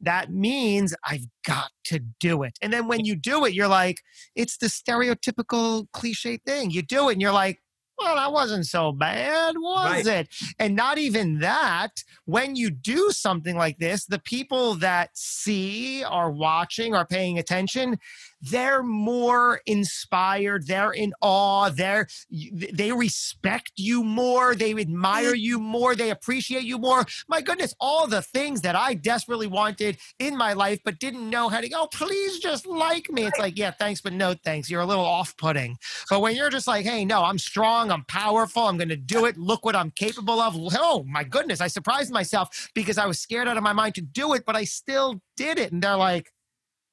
[0.00, 2.58] that means I've got to do it.
[2.62, 3.98] And then when you do it, you're like,
[4.34, 6.70] it's the stereotypical cliche thing.
[6.70, 7.60] You do it and you're like,
[7.98, 10.20] well, that wasn't so bad, was Right.
[10.20, 10.28] it?
[10.58, 16.30] And not even that, when you do something like this, the people that see, are
[16.30, 17.98] watching, are paying attention,
[18.40, 25.40] they're more inspired, they're in awe, they're they respect you more, they admire mm.
[25.40, 27.04] you more, they appreciate you more.
[27.28, 31.48] My goodness, all the things that I desperately wanted in my life but didn't know
[31.48, 33.24] how to go, oh, please just like me.
[33.24, 34.70] It's like, yeah, thanks, but no thanks.
[34.70, 35.78] You're a little off-putting.
[36.08, 39.24] But when you're just like, hey, no, I'm strong, I'm powerful, I'm going to do
[39.26, 39.38] it.
[39.38, 40.54] Look what I'm capable of.
[40.56, 41.60] Oh, my goodness.
[41.60, 44.56] I surprised myself because I was scared out of my mind to do it, but
[44.56, 45.72] I still did it.
[45.72, 46.30] And they're like,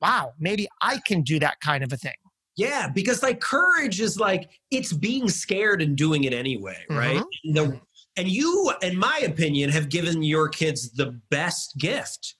[0.02, 2.14] wow, maybe I can do that kind of a thing.
[2.56, 7.18] Yeah, because like courage is like it's being scared and doing it anyway, right?
[7.18, 7.50] Mm-hmm.
[7.50, 7.82] And, the,
[8.18, 12.34] and you, in my opinion, have given your kids the best gift,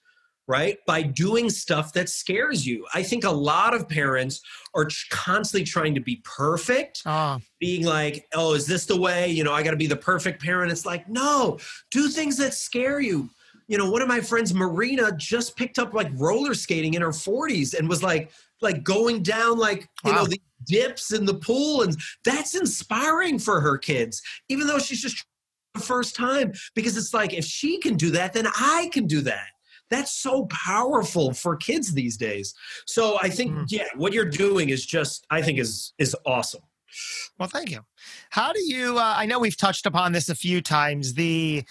[0.48, 0.78] right?
[0.88, 2.84] By doing stuff that scares you.
[2.94, 4.40] I think a lot of parents
[4.74, 9.28] are constantly trying to be perfect, Oh, being like, oh, is this the way?
[9.28, 10.72] You know, I got to be the perfect parent.
[10.72, 11.58] It's like, no,
[11.92, 13.30] do things that scare you.
[13.68, 17.10] You know, one of my friends, Marina, just picked up like roller skating in her
[17.10, 21.82] 40s and was like, like going down like, you know, the dips in the pool.
[21.82, 25.24] And that's inspiring for her kids, even though she's just
[25.74, 29.20] the first time, because it's like, if she can do that, then I can do
[29.20, 29.48] that.
[29.90, 32.54] That's so powerful for kids these days.
[32.86, 33.64] So I think, Mm.
[33.68, 36.62] yeah, what you're doing is just, I think is is awesome.
[37.38, 37.80] Well, thank you.
[38.30, 38.98] How do you?
[38.98, 41.14] Uh, I know we've touched upon this a few times.
[41.14, 41.64] The,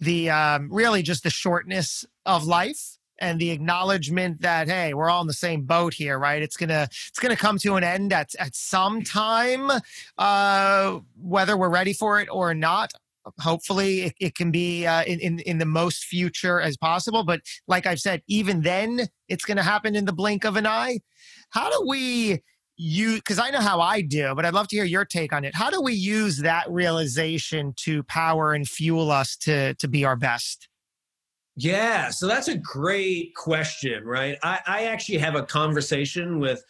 [0.00, 5.20] the um, really just the shortness of life and the acknowledgement that hey, we're all
[5.20, 6.42] in the same boat here, right?
[6.42, 9.70] It's gonna it's gonna come to an end at at some time,
[10.18, 12.92] uh, whether we're ready for it or not.
[13.40, 17.24] Hopefully, it, it can be uh, in, in in the most future as possible.
[17.24, 20.66] But like I've said, even then, it's going to happen in the blink of an
[20.66, 21.00] eye.
[21.48, 22.42] How do we
[22.76, 23.16] use?
[23.16, 25.54] Because I know how I do, but I'd love to hear your take on it.
[25.54, 30.16] How do we use that realization to power and fuel us to to be our
[30.16, 30.68] best?
[31.56, 34.36] Yeah, so that's a great question, right?
[34.42, 36.64] I, I actually have a conversation with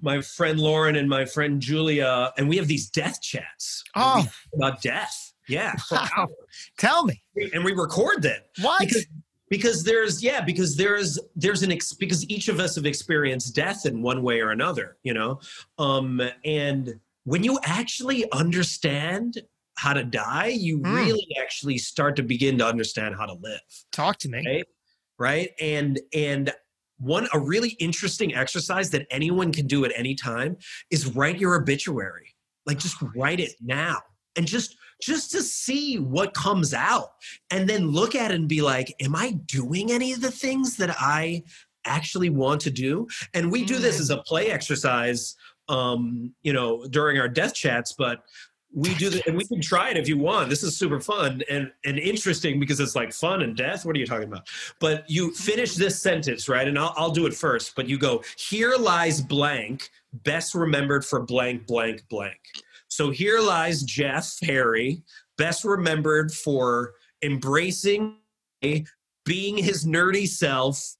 [0.00, 4.82] my friend Lauren and my friend Julia, and we have these death chats Oh, about
[4.82, 5.32] death.
[5.48, 6.28] Yeah, wow.
[6.78, 7.20] tell me
[7.52, 8.76] and we record them Why?
[8.80, 9.04] because
[9.50, 13.84] because there's yeah because there's there's an ex, because each of us have experienced death
[13.84, 15.40] in one way or another, you know,
[15.78, 19.42] um, and when you actually understand
[19.76, 20.94] how to die, you Mm.
[20.94, 23.60] really actually start to begin to understand how to live.
[23.92, 24.42] Talk to me.
[24.46, 24.66] right?
[25.18, 25.50] Right?
[25.60, 26.52] And and
[26.98, 30.56] one a really interesting exercise that anyone can do at any time
[30.90, 32.34] is write your obituary.
[32.66, 33.98] Like just write it now.
[34.36, 37.12] And just just to see what comes out
[37.50, 40.76] and then look at it and be like am i doing any of the things
[40.76, 41.42] that i
[41.86, 43.06] actually want to do?
[43.34, 44.00] And we do this Mm.
[44.00, 45.36] as a play exercise
[45.68, 48.24] um you know during our death chats but
[48.74, 50.48] we do that and we can try it if you want.
[50.48, 53.84] This is super fun and and interesting because it's like fun and death?
[53.84, 54.48] What are you talking about?
[54.78, 56.68] But you finish this sentence right?
[56.68, 61.20] And i'll, I'll do it first but you go here lies blank best remembered for
[61.22, 62.38] blank blank blank
[63.00, 65.02] so here lies jeff harry
[65.38, 68.16] best remembered for embracing
[69.24, 70.96] being his nerdy self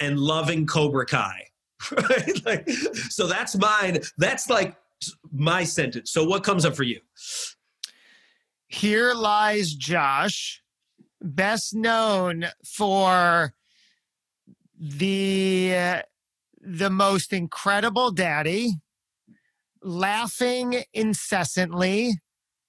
[0.00, 1.42] and loving cobra kai.
[1.92, 2.46] Right?
[2.46, 2.70] Like
[3.10, 3.98] so that's mine.
[4.18, 4.76] That's like
[5.30, 6.10] my sentence.
[6.10, 7.00] So what comes up for you?
[8.66, 10.62] Here lies Josh,
[11.20, 13.52] best known for
[14.78, 16.02] the
[16.60, 18.80] the most incredible daddy,
[19.86, 22.12] laughing incessantly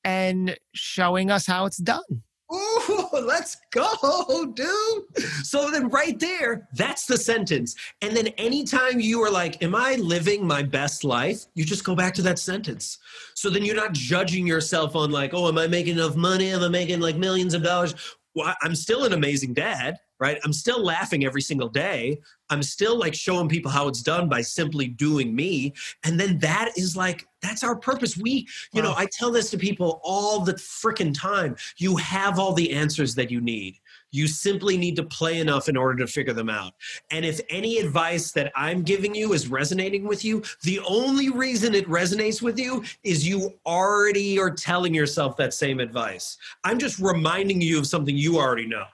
[0.03, 2.23] and showing us how it's done.
[2.53, 5.25] Ooh, let's go, dude.
[5.43, 7.75] So then, right there, that's the sentence.
[8.01, 11.45] And then, anytime you are like, Am I living my best life?
[11.55, 12.99] You just go back to that sentence.
[13.35, 16.51] So then you're not judging yourself on, like, Oh, am I making enough money?
[16.51, 17.95] Am I making like millions of dollars?
[18.33, 20.37] Well, I'm still an amazing dad, right?
[20.45, 22.21] I'm still laughing every single day.
[22.49, 25.73] I'm still like showing people how it's done by simply doing me.
[26.03, 28.17] And then that is like, that's our purpose.
[28.17, 31.55] We, you know, I tell this to people all the freaking time.
[31.77, 33.79] You have all the answers that you need.
[34.11, 36.73] You simply need to play enough in order to figure them out.
[37.11, 41.75] And if any advice that I'm giving you is resonating with you, the only reason
[41.75, 46.37] it resonates with you is you already are telling yourself that same advice.
[46.63, 48.85] I'm just reminding you of something you already know.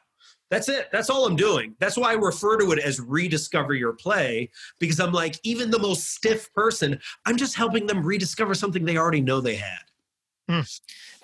[0.54, 0.90] That's it.
[0.92, 1.76] That's all I'm doing.
[1.80, 5.80] That's why I refer to it as rediscover your play because I'm like, even the
[5.80, 9.80] most stiff person, I'm just helping them rediscover something they already know they had.
[10.48, 10.62] Hmm.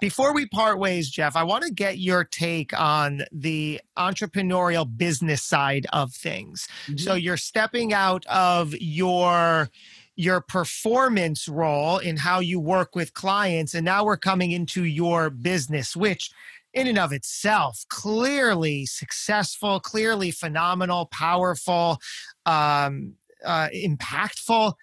[0.02, 5.44] Before we part ways, Jeff, I want to get your take on the entrepreneurial business
[5.44, 6.68] side of things.
[6.88, 6.98] Mm-hmm.
[6.98, 9.70] So you're stepping out of your
[10.16, 13.74] your performance role in how you work with clients.
[13.74, 16.32] And now we're coming into your business, which
[16.74, 22.00] in and of itself, clearly successful, clearly phenomenal, powerful,
[22.46, 23.14] um,
[23.46, 24.74] uh, impactful.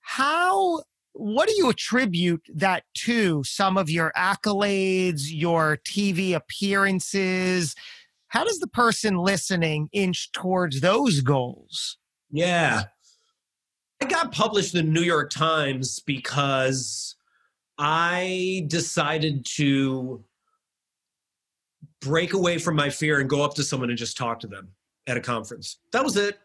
[0.00, 0.82] How
[1.14, 3.44] what do you attribute that to?
[3.44, 7.74] Some of your accolades, your TV appearances.
[8.28, 11.98] How does the person listening inch towards those goals?
[12.30, 12.84] Yeah.
[14.00, 17.14] I got published in the New York Times because
[17.78, 20.24] I decided to
[22.02, 24.68] break away from my fear and go up to someone and just talk to them
[25.06, 25.78] at a conference.
[25.92, 26.38] That was it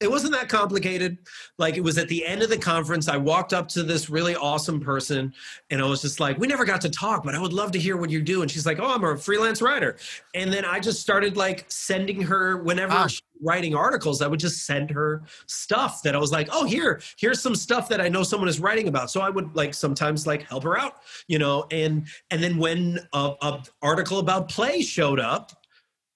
[0.00, 1.18] it wasn't that complicated.
[1.58, 3.08] Like it was at the end of the conference.
[3.08, 5.34] I walked up to this really awesome person
[5.70, 7.80] and I was just like, we never got to talk, but I would love to
[7.80, 8.42] hear what you do.
[8.42, 9.96] And she's like, oh, I'm a freelance writer.
[10.34, 13.08] And then I just started like sending her whenever ah.
[13.42, 17.42] writing articles, I would just send her stuff that I was like, oh, here, here's
[17.42, 19.10] some stuff that I know someone is writing about.
[19.10, 23.00] So I would like sometimes like help her out, you know, and, and then when
[23.12, 25.50] a, a article about play showed up,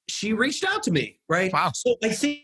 [0.09, 1.53] she reached out to me, right?
[1.53, 1.73] Wow.
[1.75, 2.43] So I think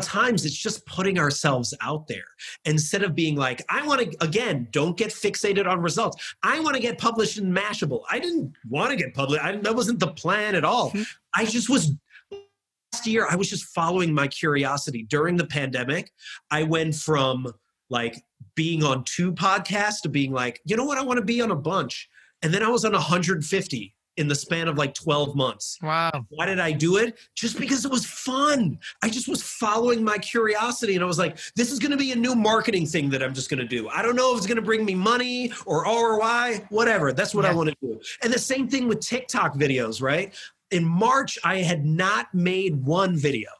[0.00, 2.24] times it's just putting ourselves out there.
[2.64, 6.34] Instead of being like i want to again don't get fixated on results.
[6.42, 8.02] I want to get published in mashable.
[8.10, 9.44] I didn't want to get published.
[9.44, 10.90] I, that wasn't the plan at all.
[10.90, 11.02] Mm-hmm.
[11.34, 11.92] i just was
[12.30, 15.04] last year i was just following my curiosity.
[15.04, 16.10] During the pandemic
[16.50, 17.52] i went from
[17.90, 18.22] like
[18.54, 20.98] being on two podcasts to being like you know what?
[20.98, 22.08] I want to be on a bunch.
[22.42, 25.78] And then i was on 150 in the span of like 12 months.
[25.82, 26.26] Wow.
[26.28, 27.18] Why did I do it?
[27.34, 28.78] Just because it was fun.
[29.02, 32.12] I just was following my curiosity and I was like, this is going to be
[32.12, 33.88] a new marketing thing that I'm just going to do.
[33.88, 37.12] I don't know if it's going to bring me money or ROI, whatever.
[37.12, 37.50] That's what yeah.
[37.50, 38.00] I want to do.
[38.22, 40.32] And the same thing with TikTok videos, right?
[40.70, 43.50] In March, I had not made one video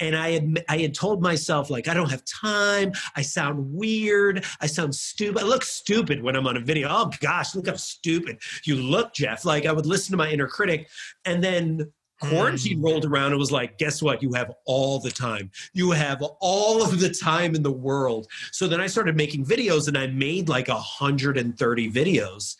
[0.00, 2.92] and I had I had told myself like I don't have time.
[3.14, 4.44] I sound weird.
[4.60, 5.42] I sound stupid.
[5.42, 6.88] I look stupid when I'm on a video.
[6.90, 9.44] Oh gosh, look how stupid you look, Jeff.
[9.44, 10.88] Like I would listen to my inner critic,
[11.24, 12.84] and then quarantine mm.
[12.84, 14.22] rolled around and was like, guess what?
[14.22, 15.50] You have all the time.
[15.72, 18.26] You have all of the time in the world.
[18.52, 22.56] So then I started making videos, and I made like 130 videos.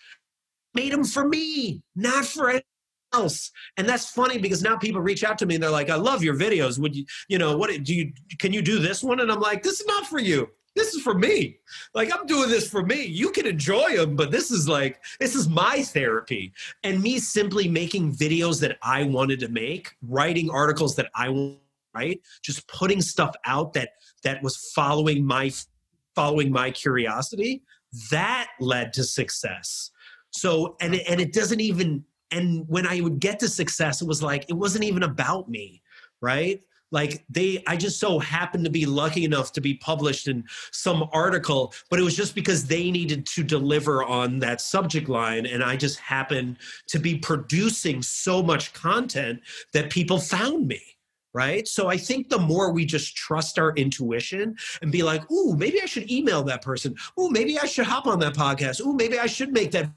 [0.75, 2.51] Made them for me, not for
[3.13, 3.51] else.
[3.77, 6.23] And that's funny because now people reach out to me and they're like, I love
[6.23, 6.79] your videos.
[6.79, 9.21] Would you, you know, what do you, can you do this one?
[9.21, 10.49] And I'm like, this is not for you.
[10.77, 11.59] This is for me.
[11.95, 13.05] Like, I'm doing this for me.
[13.05, 16.53] You can enjoy them, but this is like, this is my therapy.
[16.85, 21.55] And me simply making videos that I wanted to make, writing articles that I want
[21.55, 23.91] to write, just putting stuff out that,
[24.23, 25.51] that was following my,
[26.15, 27.65] following my curiosity,
[28.13, 29.91] that led to success.
[30.31, 34.23] So, and and it doesn't even and when i would get to success it was
[34.23, 35.83] like it wasn't even about me
[36.21, 36.61] right?
[36.93, 41.09] Like they i just so happened to be lucky enough to be published in some
[41.13, 45.47] article but it was just because they needed to deliver on that subject line.
[45.47, 46.57] And i just happened
[46.89, 49.41] to be producing so much content
[49.73, 50.83] that people found me
[51.33, 51.69] right?
[51.69, 55.81] So i think the more we just trust our intuition and be like ooh maybe
[55.81, 56.97] i should email that person.
[57.21, 58.81] Ooh maybe i should hop on that podcast.
[58.81, 59.93] Ooh maybe i should make that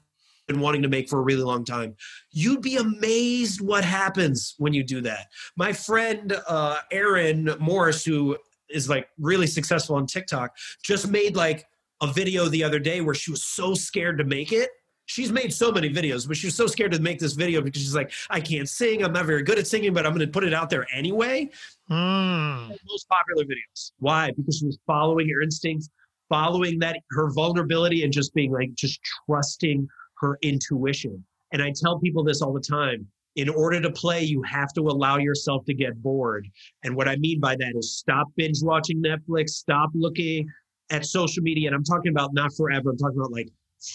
[0.46, 1.96] been wanting to make for a really long time.
[2.30, 5.28] You'd be amazed what happens when you do that.
[5.56, 8.36] My friend uh, Aaron Morris, who
[8.68, 11.66] is like really successful on TikTok, just made like
[12.02, 14.70] a video the other day where she was so scared to make it.
[15.06, 17.82] She's made so many videos, but she was so scared to make this video because
[17.82, 19.04] she's like, I can't sing.
[19.04, 21.50] I'm not very good at singing, but I'm going to put it out there anyway.
[21.90, 22.70] Mm.
[22.88, 23.92] Most popular videos.
[23.98, 24.30] Why?
[24.34, 25.90] Because she was following her instincts,
[26.30, 29.86] following that her vulnerability, and just being like, just trusting
[30.18, 31.24] her intuition.
[31.52, 33.06] And I tell people this all the time.
[33.36, 36.48] In order to play, you have to allow yourself to get bored.
[36.84, 40.48] And what I mean by that is stop binge watching Netflix, stop looking
[40.90, 41.68] at social media.
[41.68, 43.48] And I'm talking about not forever, I'm talking about like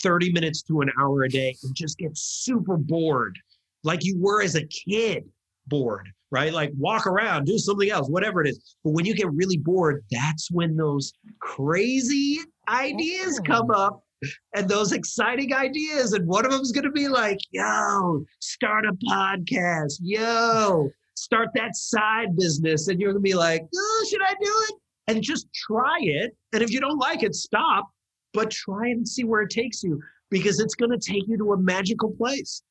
[0.04, 3.38] 30 minutes to an hour a day and just get super bored
[3.84, 5.26] like you were as a kid
[5.68, 6.54] bored, right?
[6.54, 8.76] Like walk around, do something else, whatever it is.
[8.84, 14.04] But when you get really bored, that's when those crazy ideas come up
[14.56, 16.14] and those exciting ideas.
[16.14, 20.00] And one of them is going to be like, yo, start a podcast.
[20.02, 22.88] Yo, start that side business.
[22.88, 24.76] And you're going to be like, oh, should I do it?
[25.08, 26.36] And just try it.
[26.54, 27.90] And if you don't like it, stop,
[28.34, 30.00] but try and see where it takes you
[30.30, 32.62] because it's going to take you to a magical place.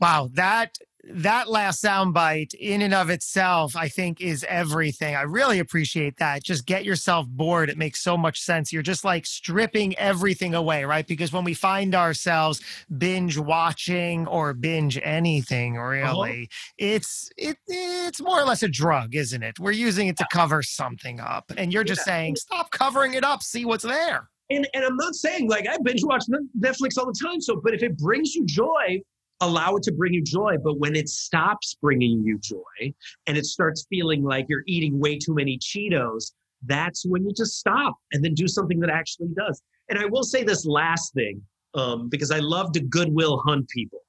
[0.00, 5.14] Wow, that that last soundbite in and of itself, I think, is everything.
[5.14, 6.42] I really appreciate that.
[6.42, 7.70] Just get yourself bored.
[7.70, 8.72] It makes so much sense.
[8.72, 11.06] You're just like stripping everything away, right?
[11.06, 12.60] Because when we find ourselves
[12.98, 15.86] binge watching or binge anything, Uh-huh.
[15.88, 19.58] really, it's it it's more or less a drug, isn't it?
[19.60, 22.12] We're using it to cover something up, and you're just Yeah.
[22.12, 23.42] saying, stop covering it up.
[23.42, 24.28] See what's there.
[24.50, 26.24] And and I'm not saying like I binge watch
[26.58, 27.40] Netflix all the time.
[27.40, 29.00] So, but if it brings you joy,
[29.40, 30.56] allow it to bring you joy.
[30.62, 32.92] But when it stops bringing you joy
[33.26, 36.32] and it starts feeling like you're eating way too many Cheetos,
[36.66, 39.62] that's when you just stop and then do something that actually does.
[39.88, 41.40] And I will say this last thing
[41.74, 44.00] um, because I love to goodwill hunt people.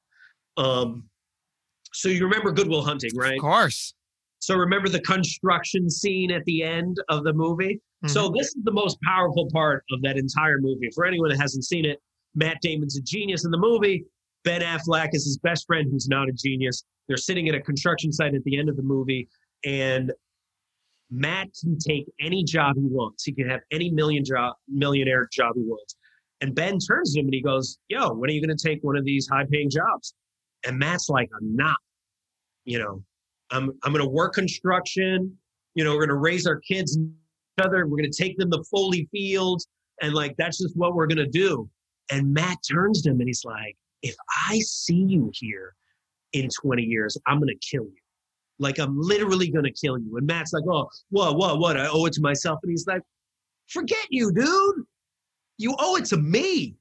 [0.58, 1.04] Um,
[1.94, 3.36] so you remember Good Will Hunting, right?
[3.36, 3.94] Of course.
[4.40, 7.82] So remember the construction scene at the end of the movie?
[8.08, 10.90] So this is the most powerful part of that entire movie.
[10.96, 12.00] For anyone that hasn't seen it,
[12.34, 14.06] Matt Damon's a genius in the movie.
[14.44, 16.84] Ben Affleck is his best friend who's not a genius.
[17.08, 19.28] They're sitting at a construction site at the end of the movie,
[19.66, 20.12] and
[21.12, 23.24] Matt can take any job he wants.
[23.24, 25.96] He can have any million job millionaire job he wants.
[26.42, 28.96] And Ben turns to him and he goes, Yo, when are you gonna take one
[28.96, 30.14] of these high paying jobs?
[30.66, 31.78] And Matt's like, I'm not.
[32.66, 33.04] You know,
[33.52, 35.36] I'm I'm gonna work construction,
[35.74, 39.10] you know, we're gonna raise our kids each other, we're gonna take them to Foley
[39.12, 39.68] Fields,
[40.02, 41.70] and like that's just what we're gonna do.
[42.12, 44.16] And Matt turns to him and he's like, if
[44.50, 45.76] I see you here
[46.34, 48.02] in 20 years, I'm gonna kill you.
[48.60, 50.18] Like I'm literally gonna kill you.
[50.18, 51.78] And Matt's like, oh, what, what, what?
[51.78, 52.60] I owe it to myself.
[52.64, 53.02] And he's like,
[53.68, 54.86] forget you, dude.
[55.58, 56.76] You owe it to me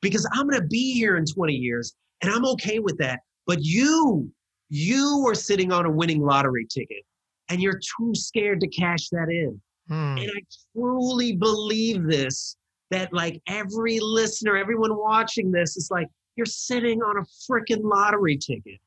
[0.00, 3.20] because I'm gonna be here in 20 years and I'm okay with that.
[3.46, 4.30] But you,
[4.68, 7.04] you are sitting on a winning lottery ticket
[7.48, 9.60] and you're too scared to cash that in.
[9.88, 10.18] Hmm.
[10.18, 10.40] And I
[10.74, 12.56] truly believe this
[12.90, 18.36] that like every listener, everyone watching this is like, you're sitting on a freaking lottery
[18.36, 18.78] ticket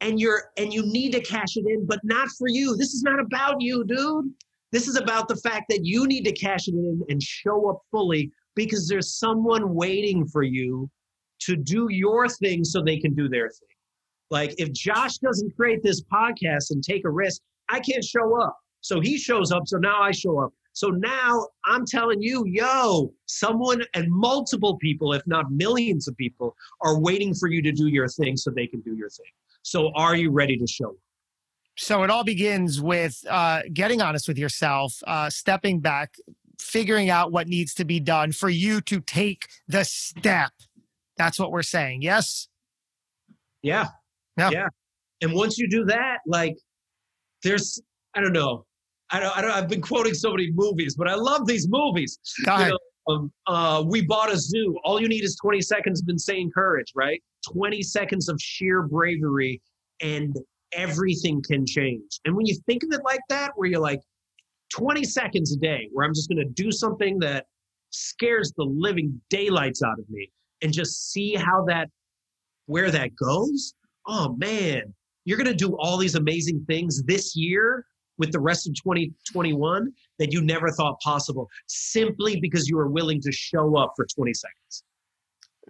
[0.00, 2.76] and you're and you need to cash it in, but not for you.
[2.76, 4.32] This is not about you, dude.
[4.72, 7.80] This is about the fact that you need to cash it in and show up
[7.90, 10.88] fully because there's someone waiting for you
[11.40, 13.68] to do your thing so they can do their thing.
[14.30, 18.56] Like if Josh doesn't create this podcast and take a risk, I can't show up.
[18.80, 20.52] So he shows up, so now I show up.
[20.72, 26.56] So now I'm telling you, yo, someone and multiple people, if not millions of people,
[26.82, 29.26] are waiting for you to do your thing so they can do your thing.
[29.62, 30.96] So are you ready to show up?
[31.76, 36.14] So it all begins with uh, getting honest with yourself, uh, stepping back,
[36.60, 40.52] figuring out what needs to be done for you to take the step.
[41.16, 42.02] That's what we're saying.
[42.02, 42.48] Yes.
[43.62, 43.88] Yeah.
[44.36, 44.50] Yeah.
[44.50, 44.68] Yeah.
[45.20, 46.56] And once you do that, like
[47.42, 47.80] there's,
[48.14, 48.66] I don't know.
[49.10, 52.18] I don't, I don't, I've been quoting so many movies, but I love these movies.
[52.44, 54.78] Go You know, um, uh, we bought a zoo.
[54.84, 57.22] All you need is 20 seconds of insane courage, right?
[57.52, 59.60] 20 seconds of sheer bravery,
[60.00, 60.36] and
[60.72, 62.20] everything can change.
[62.24, 64.00] And when you think of it like that, where you're like,
[64.72, 67.46] 20 seconds a day, where I'm just going to do something that
[67.90, 70.30] scares the living daylights out of me
[70.62, 71.88] and just see how that,
[72.66, 73.74] where that goes.
[74.06, 74.94] Oh man,
[75.24, 77.84] you're going to do all these amazing things this year
[78.20, 83.20] with the rest of 2021 that you never thought possible simply because you were willing
[83.22, 84.84] to show up for 20 seconds.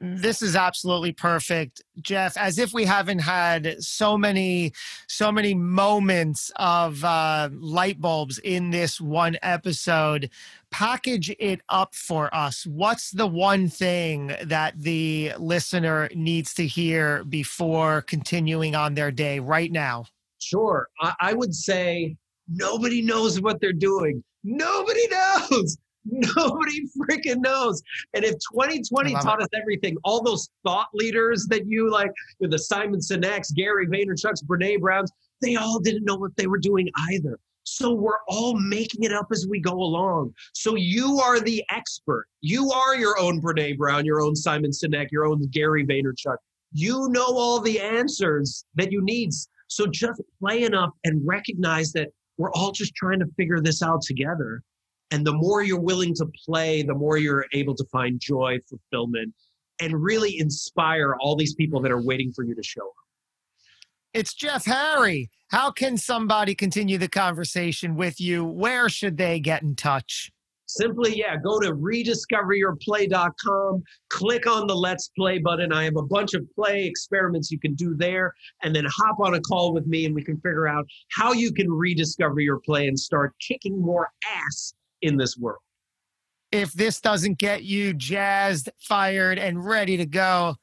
[0.03, 2.35] This is absolutely perfect, Jeff.
[2.39, 4.73] As if we haven't had so many,
[5.09, 10.31] so many moments of uh, light bulbs in this one episode.
[10.71, 12.65] Package it up for us.
[12.65, 19.39] What's the one thing that the listener needs to hear before continuing on their day
[19.39, 20.07] right now?
[20.39, 20.89] Sure.
[21.01, 22.17] I, I would say
[22.51, 24.23] nobody knows what they're doing.
[24.45, 25.79] Nobody knows.
[26.05, 27.83] Nobody freaking knows.
[28.15, 32.11] And if 2020 I love taught us everything, all those thought leaders that you like,
[32.41, 36.89] the Simon Sinek's, Gary Vaynerchuk's, Brene Brown's, they all didn't know what they were doing
[37.11, 37.39] either.
[37.65, 40.35] So we're all making it up as we go along.
[40.55, 42.27] So you are the expert.
[42.41, 46.37] You are your own Brene Brown, your own Simon Sinek, your own Gary Vaynerchuk.
[46.73, 49.31] You know all the answers that you need.
[49.69, 52.09] So just play enough and recognize that
[52.41, 54.63] we're all just trying to figure this out together.
[55.11, 59.35] And the more you're willing to play, the more you're able to find joy, fulfillment,
[59.79, 62.95] and really inspire all these people that are waiting for you to show up.
[64.15, 65.29] It's Jeff Harry.
[65.51, 68.43] How can somebody continue the conversation with you?
[68.43, 70.33] Where should they get in touch?
[70.77, 75.73] Simply, yeah, go to rediscoveryourplay.com, click on the Let's Play button.
[75.73, 79.35] I have a bunch of play experiments you can do there, and then hop on
[79.35, 82.87] a call with me and we can figure out how you can rediscover your play
[82.87, 85.59] and start kicking more ass in this world.
[86.53, 90.55] If this doesn't get you jazzed, fired, and ready to go,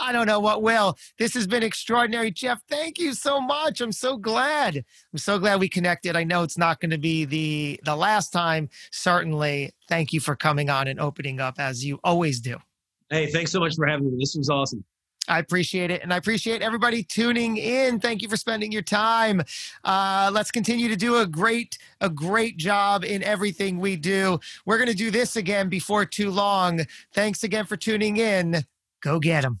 [0.00, 0.96] I don't know what will.
[1.18, 2.30] This has been extraordinary.
[2.30, 3.80] Jeff, thank you so much.
[3.80, 4.76] I'm so glad.
[4.76, 6.16] I'm so glad we connected.
[6.16, 8.68] I know it's not going to be the the last time.
[8.90, 9.72] Certainly.
[9.88, 12.56] Thank you for coming on and opening up as you always do.
[13.10, 14.16] Hey, thanks so much for having me.
[14.20, 14.84] This was awesome.
[15.28, 16.02] I appreciate it.
[16.02, 18.00] And I appreciate everybody tuning in.
[18.00, 19.42] Thank you for spending your time.
[19.84, 24.40] Uh, let's continue to do a great, a great job in everything we do.
[24.64, 26.80] We're going to do this again before too long.
[27.12, 28.64] Thanks again for tuning in.
[29.02, 29.60] Go get them.